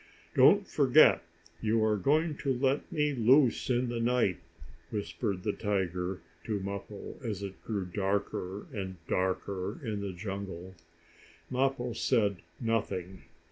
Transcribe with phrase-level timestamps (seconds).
[0.33, 1.21] "Don't forget,
[1.61, 4.37] you are going to let me loose in the night,"
[4.89, 10.73] whispered the tiger to Mappo, as it grew darker and darker in the jungle.
[11.51, 13.25] Mappo said nothing.